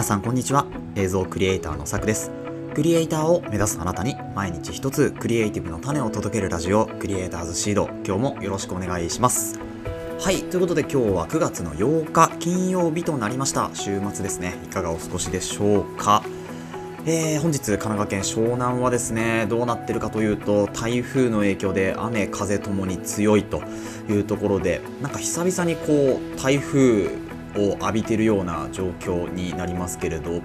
[0.00, 0.64] 皆さんこんにちは。
[0.94, 2.30] 映像クリエイターのさくです。
[2.74, 7.90] クリエイターを目指すあなたに毎日一つクリエイティブの種を届けるラジオクリエイターズシード。
[8.06, 9.60] 今日もよろしくお願いします。
[10.18, 13.68] はいということで今日は9月の8日金曜日となりました。
[13.74, 14.54] 週末ですね。
[14.64, 16.22] いかがお過ごしでしょうか。
[17.04, 23.62] えー、本日神奈川県湘南はですねどうなってるかというと台風の影響で雨風ともに強いと
[24.08, 30.42] いうところでなんか久々にこう台風を浴びてるような状況になりますけれど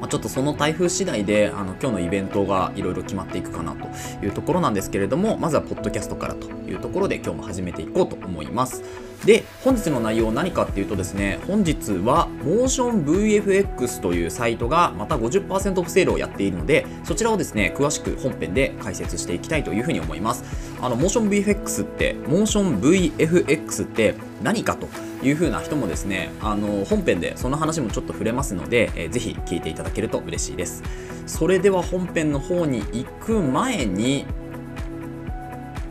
[0.00, 3.88] まあ、ちょっとその台風次第であの今日のイベントがいろいろ決まっていくかなと
[4.24, 8.82] いうところなんですけれどもまずはポッドキャストからというところで今日も始めていこうと思います。
[9.24, 20.44] で本日の内容何かっていうとですね本日は MotionVFX というサイトがまた50%オフセールをやっているのでそちらをですね詳しく本編で解説していきたいというふうに思います。
[20.80, 24.14] あの MotionVFX って MotionVFX って
[24.44, 24.88] 何かと
[25.22, 30.82] いう風な人もですねあの本編でその話もちょっと触れますので、えー、ぜひ聞いていただけると嬉しいです。
[31.26, 34.24] それでは本編の方に行く前に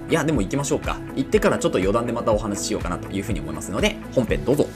[0.09, 0.98] いやでも行きましょうか。
[1.16, 4.67] 行ってからちょっと余談でまたお話ししようかなという風に思いますので本編どうぞ。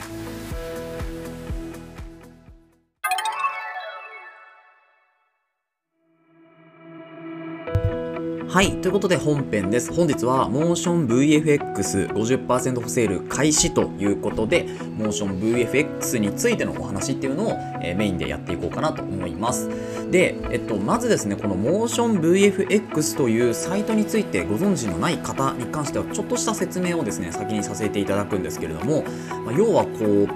[8.52, 8.72] はい。
[8.82, 9.94] ということで本編です。
[9.94, 19.70] 本日は MotionVFX50% オフセール開始ということで、MotionVFX についてのお話っていうのを、えー、メインでやっていこうかなと思います。
[20.12, 29.06] で、えっと、まずですね、この MotionVFX というサイトについてご存知のない方に関しては、ちょっとした説明をですね、先にさせていただくんですけれども、
[29.46, 30.28] まあ、要はこう、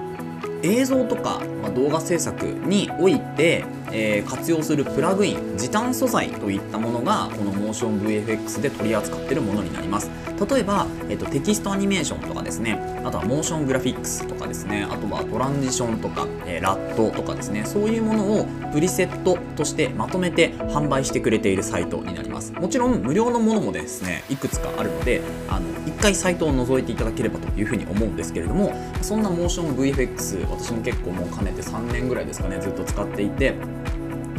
[0.62, 10.10] 映像とか、ま、動画制作において、えー、活用するプラグイン時短素材といったものがこの MotionVFX で取り扱っているものになります。
[10.44, 12.78] 例えば、えーと、テキストアニメーションとかですね。
[13.04, 14.86] あとはモーショングラフィックスとかですね。
[14.88, 17.64] あとはトランジションとか、えー、ラットとかですね。
[17.64, 22.52] そういうものをプリセットとしてまとめて販売してくれているサイトになります。
[22.52, 28.72] もちろん無料のものもですねいくつかあるのであの一回サイトを覗いていただければというふうに思うんですけれども
[29.02, 33.54] そんなモーション VFX 私も結構もう兼ねて3年ぐらいですかねずっと使っていて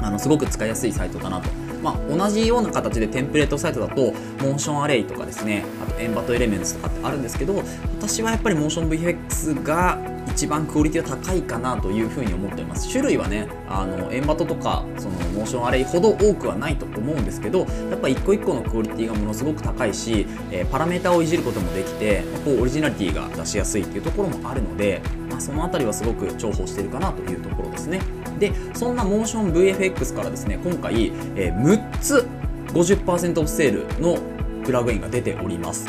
[0.02, 1.67] あのすごく使いやすいサイトだなと。
[1.88, 7.64] まあ、同じような形でテンプレートサイトだとモーションアレイとかですねあとエンバトエレメンツとかってあるんですけど
[7.98, 9.98] 私はやっぱりモーション VFX が
[10.28, 17.60] 一番クオリティが高いかなというふうに思っております種類はねあのエンバトとかそのモーションアレイほど多くはないと思うんですけど
[17.90, 28.02] やっぱ一個一個のクオリティがものすごく高いし、えー、パラメータをいじることもできてこうオリジナリティが出しやすいっていうところもあるので、まあ、その辺りはすごく重宝してるかなというところですね。
[28.40, 32.28] でそんなモーション VFX からですね今回、えー、6つ
[32.68, 34.18] 50%オフセールの
[34.64, 35.88] プラグインが出ております。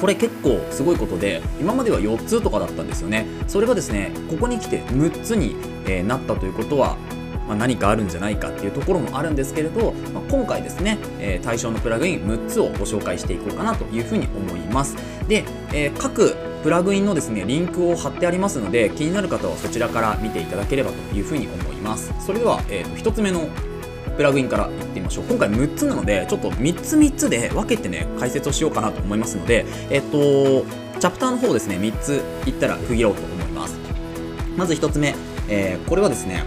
[0.00, 3.26] これ結構すごいことで今までは4つとかだったんですよね。
[3.48, 5.56] それがですねここに来て6つに、
[5.86, 6.96] え、なったということは
[7.48, 14.96] ま、何かあるんじゃないかっていうところもあるんですけれど、まあ、今回ですね、えー、対象のプラグイン6つをご紹介していこうかなというふうに思います。
[15.26, 23.48] で、えー、各プラグインのですねリンクを貼ってありますので気になる方はそちらから見ていただければというふうに思いますそれでは、えー、と1つ目の
[24.16, 30.64] プラグインからいってみましょう今回6つなのでちょっと3つ3つで分けてね解説をしようかなと思いますのでえっ、と
[30.98, 33.78] チャプターの方ですね3ついったら区切ろうと思います
[34.56, 35.14] まず1つ目、
[35.48, 36.42] えー、これはですね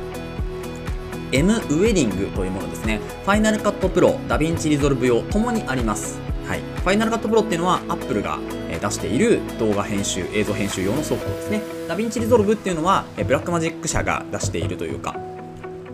[1.31, 2.99] M ウェディングというものですね。
[3.23, 6.19] Final Cut Pro、DaVinci Resolve 用ともにあります。
[6.51, 6.59] はい。
[6.59, 8.37] Final Cut Pro っていうのは Apple が
[8.69, 11.61] 出している動画編集、映像編集用のソフトですね。
[11.87, 15.15] ダヴィンチリゾルブっていうのは Blackmagic 社が出しているというか、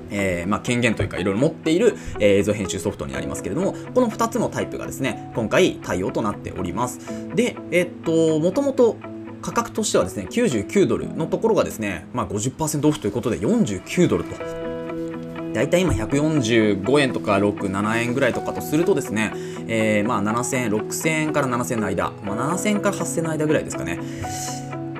[0.09, 7.01] えー、まあ、権限というかいろいろ持っている、え、映像編集ソフトになりますけれども、この2つのタイプがですね、今回対応となっております。
[7.35, 8.97] で、えー、っと、もともと
[9.43, 14.33] 価格としてはですね、99ドルのところがですね、まあ50%オフということで49ドルと
[15.57, 19.33] 大体今145円とか6、7円ぐらいとかとするとですね、
[19.67, 23.99] えー、まあ7000、6000円から7000円の間、まあ、7000円から8000円の間ぐらいですかね。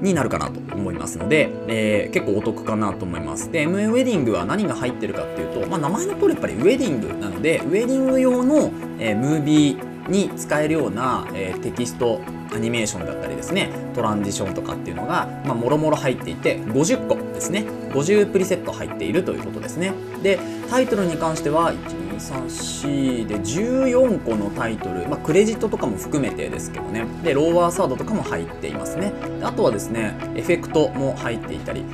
[0.01, 3.51] になるかなと思いますので、えー、結構お得かなと思います。
[3.51, 12.21] で、MA ウェディングは何が入ってるかっていうと、まあ、名前の通りやっぱりウェディングなので、ウェディング用の、えー、ムービーに使えるような、えー、テキスト
[12.53, 19.93] アニメーションだったりですねトランジションとかっていうのがまあもろもろ入っていて50個ですね50プリセット入っているということですね
[20.23, 27.05] でタイトルに関しては1234で14個のタイトル、まあ、クレジットとかも含めてですけどね。
[27.23, 29.13] で lower third とかも入っていますね。
[29.41, 31.85] あとはですねエフェクトも入っていたり。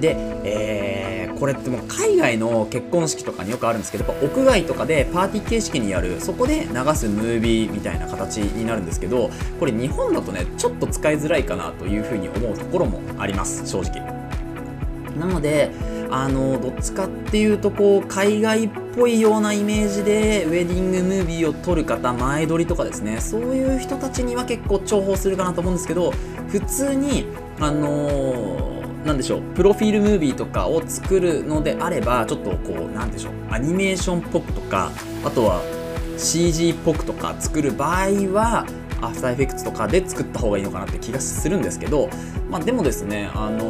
[0.00, 0.14] で、
[0.44, 14.04] えー、これってもう海外の結婚式とかによくあるんですけど屋外とかでパーティー形式にやるそこで流すムービーみたいな形になるんですけどこれ日本だとねちょっと使いづらいかなというふうに思うところもあります正直。
[15.18, 15.70] なので
[16.10, 23.20] あのどっちかっていうとこう海外っぽいようなイメージでウェディングムービーを撮る方前撮りとかですね。
[23.20, 26.12] そういう人たちには結構重宝するかなと思うんですけど
[26.48, 27.26] 普通に
[27.60, 28.76] あのー
[29.06, 34.90] なんでしょうプロフィールムービーとかを作るのであればちょっとこうなんでしょうアニメーションっぽくとか
[35.24, 35.62] あとは
[36.18, 38.66] CG っぽくとか作る場合は
[39.00, 42.08] アフターエフェクツとかで作った方がいいのかなって気がするんですけど、
[42.50, 43.60] まあ、でもですねあの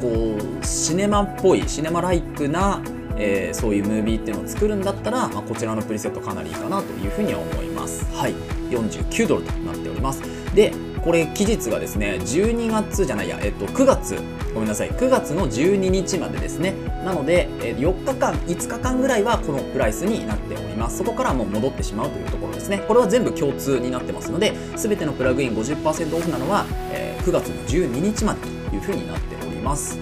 [0.00, 2.80] こうシネマっぽいシネマライクな、
[3.16, 8.04] えー、そういうムービーっていうのを作るんだったら、まあ、こちらのプリセットかなりいいかなというふうには思います。
[8.14, 8.34] はい。
[8.70, 10.22] 49ドルとなっております。
[10.54, 10.72] で
[11.02, 14.16] これ期日がですね12月じゃないや、えっと、9月。
[14.54, 14.90] ごめんなさい。
[14.90, 16.74] 9月の12日までですね。
[17.04, 20.98] なので4日間5日間ぐらいはこのプライスになってます。
[20.98, 22.84] そこからもう戻ってしまうというところですね。
[22.88, 29.98] これは全部共通になってますので全てのプラグイン50%オフなのは、えー、9月の12日までというふうになっております。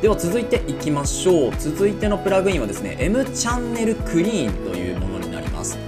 [0.00, 1.52] では続いていきましょう。
[1.58, 5.78] 続いてのプラグインはですね M チャンネルクリーンというものになります。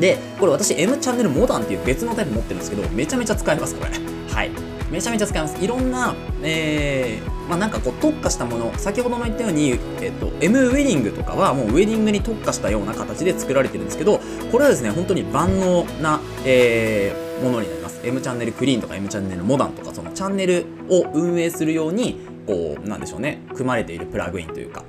[0.00, 3.90] でこれ私 M チャンネルモダンっていう別のタイプ持ってるんですけどめちゃめちゃ使えますこれ。
[4.34, 4.50] はい。
[4.90, 5.62] めちゃめちゃ使えます。
[5.62, 14.20] いろんな、えー、まあ、なんかこう特化したもの先ほども言ったように、えっと、M ウェディングとかはもうウェディングに特化したような形で作られてるんですけど
[14.50, 18.00] これはですね本当に万能な、えー、ものになります。
[18.04, 24.84] M チャンネルクリーンとか M チャンネルモダンとかそのチャンネルを運営するようにこうなんでしょうね組まれているプラグインというか。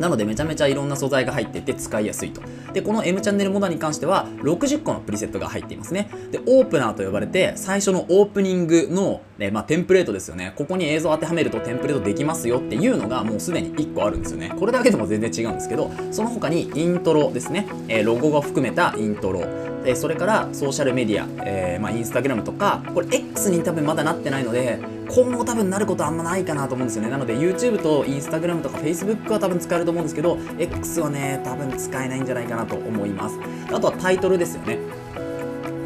[0.00, 2.40] なのでめちゃめちゃいろんな素材が入ってて使いやすいと。
[2.72, 6.10] で、この M チャンネルモダに関しては60個のプリセットが入っていますね。
[6.32, 10.54] で、オープナーと呼ばれて最初のオープニングの、ね、まあ、テンプレートですよね。
[10.56, 14.52] ここに映像当てはめるとテンプレートできますよっていうのがもうすでに1個あるんですよね。
[14.58, 17.66] これだけでも全然違うんですけど、その他にイントロですね。
[17.88, 19.69] え、ロゴが含めたイントロ。
[19.84, 24.78] でそれからソーシャルメディア、えーまあ、インスタグラムとかこれ X に多分まだなってないので
[25.08, 27.10] 今後多分なることあんまないかなと思うんですよね。
[27.10, 33.38] なので YouTube と Instagram とか Facebook は多分使えると思うんですけど X はね多分使えないんじゃないかなと思います。
[33.72, 34.78] あとはタイトルですよね。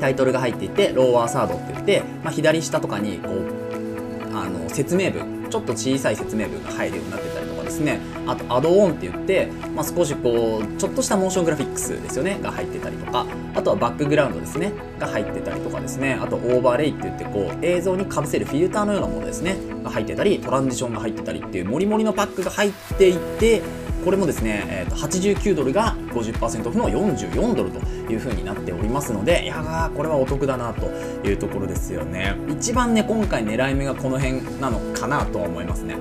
[0.01, 8.01] タイトルが入っていてローワーサードって言って、まあ、左下とかにこうあの説明文ちょっと小さい説明文が入るようになってたりとかですね。
[8.27, 13.25] あとアドオンって言って、まあ、少しこうちょっとしたモーショングラフィックスですよねが入ってたりとか。
[13.55, 14.73] あとはバックグラウンドですね。
[14.99, 16.19] が入ってたりとかですね。
[16.21, 19.57] あとオーバーレイって言ってこう映像にかぶせるフィルターのようなものですね。
[19.83, 23.63] が入ってたりトランジションが入ってたりっていうモリモリのパックが入っていて
[24.05, 27.79] これもですね、えー、と89ドルが50%オフの44ドルと
[28.11, 30.87] いう風になっておりますのでいやーこれはお得だなと
[31.27, 32.37] いうところですよね。
[32.49, 35.97] 一番ね今回狙い目がこの辺なのかなとは思いますね。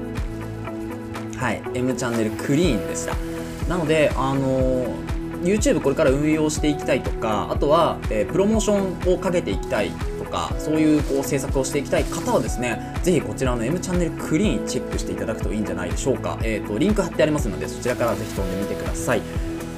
[1.37, 3.15] はい M チャンネルクリーンでした。
[3.69, 5.12] なのであのー
[5.43, 19.21] YouTube これから運用していきたいとかあとは、えー、プロモーションをかけていきたいとかそういうこう制作をしていきたい方はですねぜひこちらの M チャンネルクリーンチェックしていただくといいんじゃないでしょうか、えーと、リンク貼ってありますのでそちらからぜひ飛んでみてください。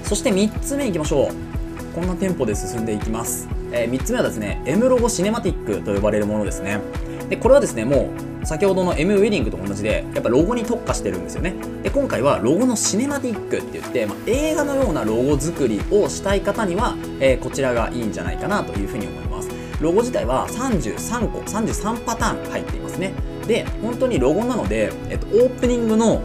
[0.04, 1.56] そして3つ目いきましょう。
[1.96, 6.82] こんなテンポで進んでいきます、えー、3つ目はですね M ロゴシネマティックと呼ばれるものですね。
[7.30, 11.56] でこれはですねもう先ほどの M ウェディングと同じでやっぱロゴに特化してるんですよね。
[11.84, 19.50] で今回はロゴのシネマティックって言って、まあ、映画のようなロゴ作りをしたい方には、えー、こちらがいいんじゃないかなというふうに思います。
[19.82, 23.14] ロゴ自体は33個33パターン入っていますね。
[23.48, 26.22] で本当にロゴなので、えっと、オープニングの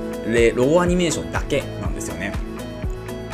[0.55, 2.33] ロゴアニメーションだけなんですよね。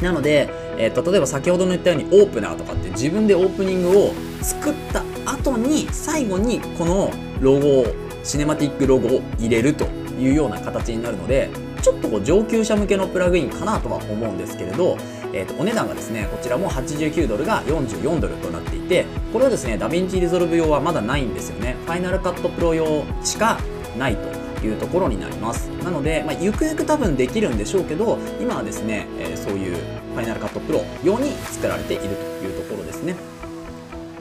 [0.01, 7.11] なので、えっと、例えば先ほどの言ったようにオープナーとかって自分でオープニングを作った後に最後にこの
[7.41, 9.85] ロゴをシネマティックロゴを入れると
[10.19, 11.49] いうような形になるので
[11.81, 14.97] ちょっとこう上級者向けのプラグインかなとは思うんですけれど、
[15.33, 21.77] えー、とお値段がですねこちらも89ドルが44ドルとなっていてこれはですね DaVinci Resolve 用はまだないんですよね。
[21.85, 23.59] Final Cut Pro 用しか
[23.97, 25.69] ないというところになります。
[25.85, 29.77] なので、まあ、ゆくゆく多分できるんでしょうけど今はですね、えー、そういう
[30.15, 33.36] Final Cut Pro 用に作られているというところですね。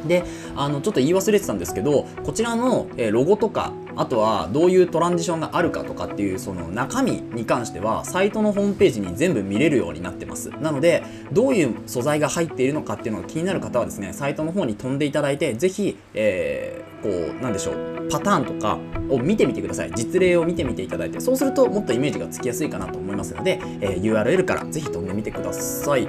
[0.07, 0.23] で
[0.55, 10.49] あのちょっと言い忘れてたんですけどこちらの、ロゴとかあとはどういうトランジションがあるかとかっていうその中身に関してはサイトのホームページに全部見れるようになってます。
[10.49, 18.77] なのでどういう素材が入っているのかっていうのが気になる方はですねサイトの方に飛んでいただいてぜひ、えー、こうなんでしょうパターンとか
[19.09, 19.91] を見てみてください。
[19.95, 21.19] 実例を見てみていただいて。
[21.19, 26.07] そうするともっとイメージがつきやすいかなと思いますので、えー、URL からぜひ飛んでみてください。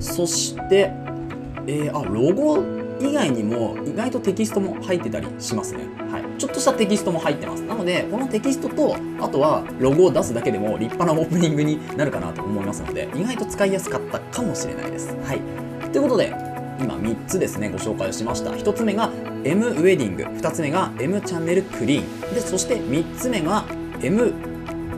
[0.00, 0.90] そして
[1.66, 5.80] えー、あロゴ以外にも意外とテキストも入ってたりしますね。
[6.10, 6.24] はい。
[6.38, 7.62] ちょっとしたテキストも入ってます。
[7.62, 15.16] なので、このテキストと、あとはロゴを出すだけでも立派なオープニングになるかなと思いますので、意外と使いやすかったかもしれないです。
[15.24, 15.40] はい。
[15.90, 16.32] ということで、
[16.80, 18.50] 今3つですね、ご紹介をしました。
[18.50, 19.10] 1つ目が
[19.44, 23.64] M ウェディング、2つ目が M チャンネルクリーン、で、そして3つ目が
[24.00, 24.32] M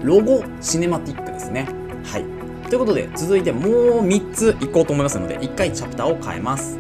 [0.02, 1.66] ロゴシネマティックですね。
[2.04, 2.25] はい
[2.68, 6.78] ということで続いてもう3ついこうと思いますので1回チャプターを変えます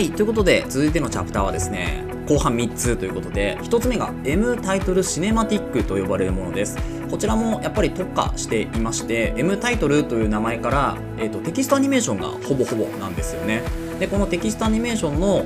[0.00, 6.78] はいということで続いてのチャプターはですね後半3つということで1つ目が M タイトルシネマティックと呼ばれるものです。
[7.10, 13.62] こちらもやっぱり特化していまして M タイトルという名前から、えーと、テキストアニメーションがほぼほぼなんですよね。
[13.98, 15.44] でこのテキストアニメーションの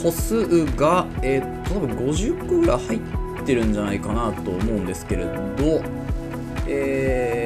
[0.00, 5.82] 個数が、えーと、多分50個ぐらい入ってるんじゃないかなと思うんですけれど
[6.68, 7.45] えー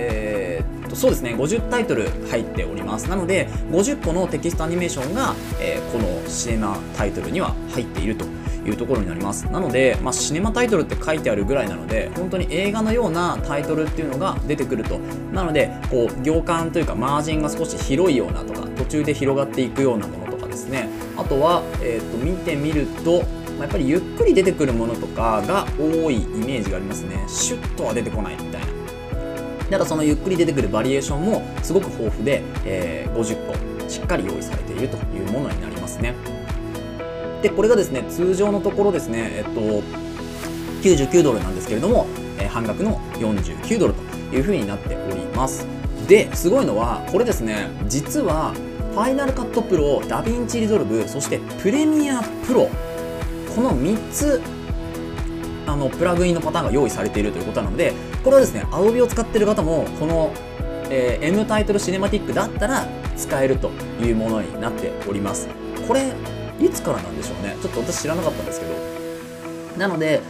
[0.90, 3.08] とそうですね50タイトル入っております。
[3.08, 8.24] なので50個のテキストアニメーションが、えー、このシネマタイトルには入っていると
[8.66, 9.44] いうところになります。
[9.46, 14.98] なので、まあ、シネマタイトルって書いてあるぐらいなので本当に映画のようなタイトルっていうのが出てくると。
[15.32, 20.88] なのでこう行間というかマージンが少し広いようなとか途中で広がっていくようなものとかですね。
[21.16, 23.22] あとは、えー、と見てみると
[23.60, 27.22] やっぱりゆっくり出てくるものとかが多いイメージがありますね。
[27.28, 28.69] シュッとは出てこないみたいな。
[29.70, 36.14] ただそのゆっくり出てくるバリエーションもすごく豊富で、えー、50個しっかり用意されているというものになりますね。
[37.42, 39.60] でこれがですね通常のところですねえっと
[40.82, 42.06] 99ドルなんですけれども、
[42.38, 44.02] えー、半額の49ドルと
[44.34, 45.66] いうふうになっております。
[46.06, 48.52] ですごいのはこれですね実は
[48.92, 52.68] Final Cut Pro DaVinci Resolve そして Premiere Pro
[53.54, 54.42] この3つ
[55.66, 60.32] あのプラグインのパターンが用意されているということなのでこれはですね青帯を使っている方もこの、
[60.90, 62.86] えー、M タイトルシネマティックだったら
[63.16, 65.48] 使えるというものになっております。
[65.86, 66.12] これ
[66.60, 67.56] いつからなんでしょうね。
[67.62, 68.90] ちょっと私知らなかったんですけど。
[69.78, 70.20] なので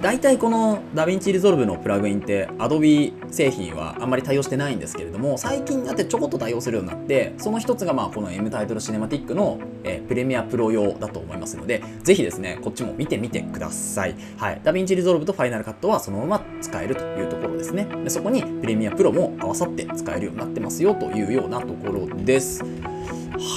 [0.00, 17.84] 大体この DaVinci Resolve のプラグインって Adobe 製品はあんまり対応してないんですけれども最近になってちょこっと対応するようになってその一つがまあこの M タイトルシネマティックの、えー、プレミアプロ用だと思いますのでぜひですねこっちも見てみてください、はい、 DaVinci Resolve と Final Cut はそのまま使えるというところですね。
[18.02, 22.64] でそこにプレミアプロも合わさって使えるようになってますよというようなところです。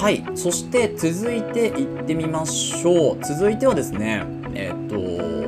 [0.00, 0.24] はい。
[0.34, 3.18] そして続いていってみましょう。
[3.24, 4.24] 続いてはですね
[4.54, 5.43] えっ、と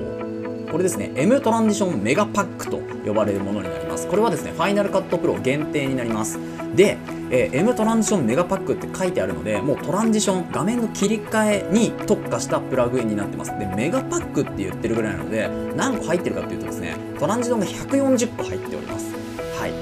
[0.77, 4.07] これですね M トランジションメガパックと呼ばれるものになります。
[4.07, 6.39] これはですねファイナルカットプロ限定になります。
[6.75, 6.99] で、
[7.31, 13.59] えー、M トランジションメガパックって書いてあるのでもうトランジション画面の切り替えに特化したプラグインになってます。
[13.59, 19.15] でメガパックって言ってるぐらいなので何個入ってるかっていうとですねトランジションが140個入っております。
[19.59, 19.73] はい。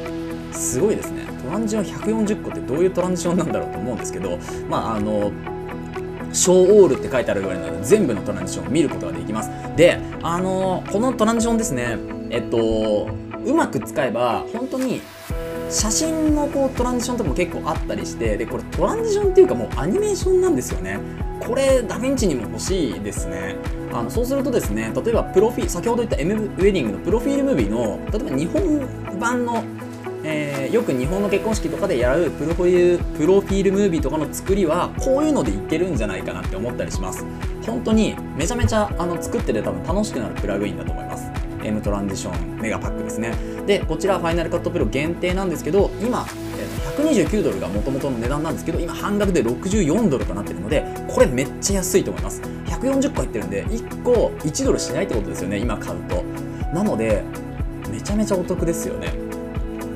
[0.54, 1.24] すごいですね。
[1.42, 4.38] トランジション140個ってどういうトランジションなんだろうと思うんですけど
[4.70, 5.32] まああの
[6.34, 9.50] 小オールって書いてあるぐらいなので全部のトランジションを見ることができます。
[9.76, 11.96] であのこのトランジションですね。
[12.30, 13.08] えっと
[13.44, 15.00] うまく使えば本当に
[15.70, 20.98] 写真のこうトランジションとかも結構あったりしてでこれトランジションっていうかもうアニメーションなんですよね。
[21.40, 23.56] これダヴィンチにも欲しいですね。
[23.92, 29.62] あのそうするとですね例えばプロフィ先ほど言った M ウェディングのプロフィールムービーの例えば日本版の
[30.26, 37.24] えー、よく日本の結婚式とかでやるプロフィールプロフィールムービーとかの作りはこういうのでいけるんじゃないかなって思ったりします。
[37.66, 41.30] 本当にめちゃめちゃあの作ってて多分楽しくなるプラグインだと思います。
[41.62, 43.32] M トランジションメガパックですね。
[43.66, 46.26] でこちらファイナルカットプロ限定なんですけど今、
[46.58, 52.40] えー、129ドルが元々の値段なんですけど今半額で64ドルとなってるのでこれめっちゃ安いと思います。
[52.66, 56.22] 140個入ってるんで1個1ドルしないってことですよね今買うと。
[56.72, 57.22] なので
[57.90, 59.23] めちゃめちゃお得ですよね。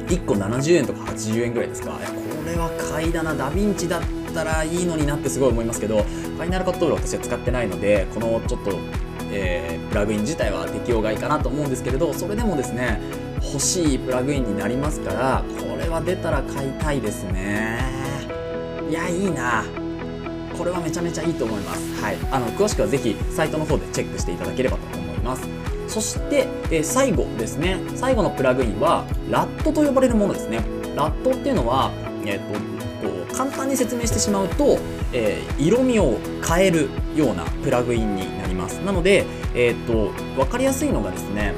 [0.08, 1.90] 1個70円とか80円ぐらいですか。
[1.90, 2.14] いやこ
[2.46, 3.34] れは買いだな。
[3.34, 4.02] ダヴィンチだっ
[4.34, 8.78] たらいいのになってすごい思いますけどファイナルカットール私は使ってないのでこのちょっと、
[9.30, 13.00] えー、プラグイン自体は適用外かなと思うんですけれどそれでもですね
[13.42, 17.78] 欲しいプラグインになりますからこれは出たら買いたいですね。
[18.88, 19.64] いやいいな。
[20.56, 22.02] これはめちゃめちゃいいと思います。
[22.02, 25.67] はい、あの詳しくはぜひサイトの方でチェックしていただければと思います。
[25.88, 27.78] そして、えー、最後ですね。
[27.94, 30.60] 最後のプラグインはラットと呼ばれるものですね。
[30.94, 31.90] ラットっていうのは、
[32.24, 32.52] えー
[33.00, 34.78] と、と簡単に説明してしまうと、
[35.12, 38.74] えー、色味を変えるようなプラグインになります。
[38.84, 41.54] なので、えーと、と分かりやすいのがですね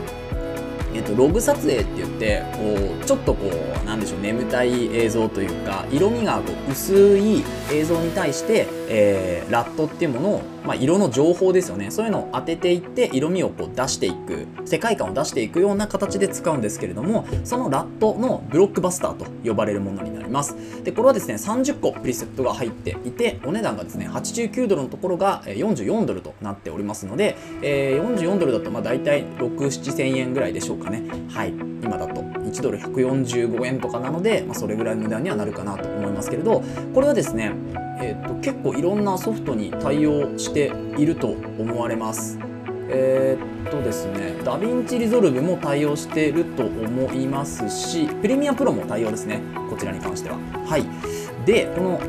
[0.92, 3.48] えっと、ログ撮影って言ってこうちょっとこ
[3.82, 11.90] うなんでしょう眠たい映像というか色味がこう薄い映像に対して、えー、ラットっていうものを、まあ、色の情報ですよね。
[11.90, 20.56] そういうのを当てていって色味をこう出していく世界観を出していくような形で使うんですけれどもそのラットのブロックバスターと呼ばれるものになります。
[20.84, 31.02] でこれはですね30個プリセットが入っていてお値段がですね89ドルのところが44ドルとなっておりますので、えー、44ドルだとまあ大体6、7千円ぐらいでしょうかね。
[31.30, 31.70] はい。
[31.82, 36.62] 今だと1ドル145円とかなので、まあ、それぐらいの値段にはなるかなと思いますけれど
[36.94, 37.52] これはですね、
[38.42, 41.28] 結構いろんなソフトに対応していると
[41.58, 42.38] 思われます。
[42.92, 50.38] えー、っとですね DaVinci Resolve も対応していると思いますし Premiere Pro も対応ですねこちらに関しては。
[50.66, 50.84] はい。
[51.46, 52.00] でこの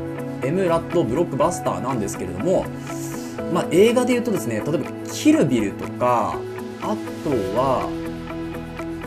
[0.42, 2.66] M ラットブロックバスターなんですけれども
[3.52, 6.36] まあ、映画で言うとですね例えば「キルビル」とか
[6.80, 7.88] あとは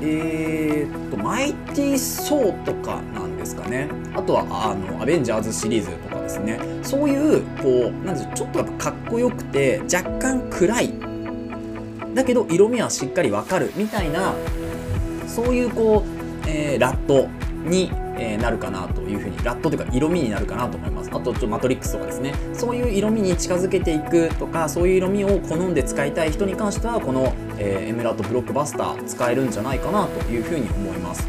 [0.02, 3.90] えー、っとマイティー・ソーとかなんですかね。
[4.14, 6.15] あとはあのアベンジャーズシリーズとか。
[6.26, 6.60] ですね。
[6.84, 10.94] そういうこうなんでしょうちょっとやっぱかっこよくて若干暗い。
[12.14, 13.72] だけど色味はしっかりわかる。
[13.76, 14.34] みたいな
[15.28, 16.04] そういうこ
[16.46, 17.28] う、えー、ラット
[17.68, 21.10] にえー、なるかなというふうにラットというか色味になるかなと思います。
[21.12, 22.34] あとちょっとマトリックスとかですね。
[22.54, 31.28] そういう色味に近づけていくとかそういう色味を好んで使いたい人に関してはこの、えー、エメラートブロックバスター使えるんじゃないかなというふうに思います。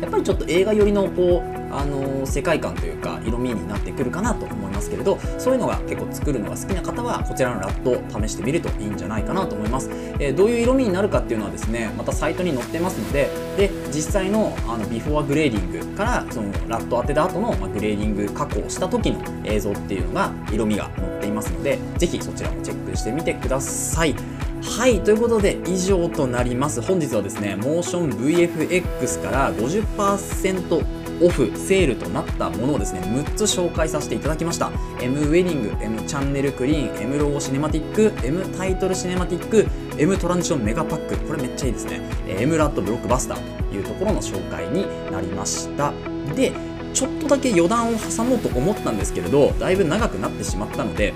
[0.00, 24.14] やっぱりちょっと映画寄りのこうあの世界観というか色味になってくるかなと思いますけれどそういうのが結構作るのが好きな方はこちらの LUT を試してみるといいんじゃないかなと思います、えー、どういう色味になるかっていうのはですねまたサイトに載ってますのでで実際のあの before grading からその LUT 当てた後の、まグレーディング加工した時の映像っていうのが色味が載っていますのでぜひそちらもチェックしてみてください。
[24.62, 26.82] はいということで以上となります。
[26.82, 34.70] 本日はですねモーション VFX から50%オフセールとなったものをですね6つ紹介させていただきました。
[35.00, 39.66] M ウェディング M チャンネルクリーン M ロゴシネマティック M タイトルシネマティック
[39.98, 42.00] M トランジションメガパックこれめっちゃいいですね。
[42.26, 45.92] M ラットブロックバスターというところの紹介になりました。
[46.34, 46.52] で
[46.92, 51.14] ちょっとだけ余談を挟もうと思ったんですけれどだいぶ長くなってしまったので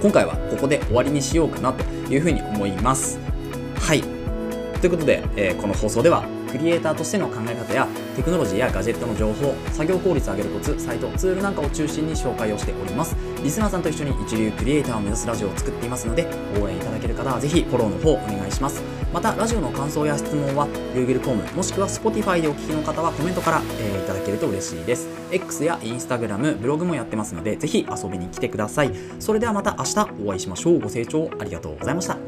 [0.00, 3.18] 今回はここで終わりにしようかなというふうに思います。
[3.80, 4.02] はい。
[4.80, 7.88] ということで、えー、この放送ではクリエイターとしての考え方や
[8.18, 13.16] テクノロジーやガジェットの情報作業効率を上げるコツサイトツールなんかを中心に紹介をしております。
[13.44, 16.26] リスナーさんと一緒に一流クリエイターを目指すラジオを作っていますので
[16.60, 18.82] 応援いただける方はぜひフォローの方お願いします。
[19.14, 25.06] またラジオの感想や質問は Google フォームもしくは Spotify でお聞きの方はコメントから、えー、いただけると嬉しいです。
[25.30, 28.90] X や Instagram ブログもやってますのでぜひ遊びに来てください。
[29.20, 30.80] それではまた明日お会いしましょう。
[30.80, 32.18] ご清聴ありがとうございました。